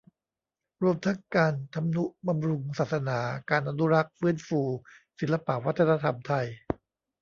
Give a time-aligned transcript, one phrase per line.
[0.83, 3.19] รวมทั้งการทำนุบำรุงศาสนา
[3.49, 4.61] การอนุรักษ์ ฟื้นฟู
[5.19, 6.47] ศิลปวัฒนธรรมไทย